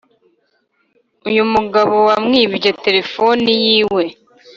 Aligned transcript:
Uyumugabo 1.27 1.95
bamwibye 2.07 2.69
telephone 2.83 3.49
yiwe 3.65 4.03